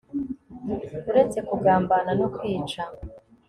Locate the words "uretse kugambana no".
1.09-2.27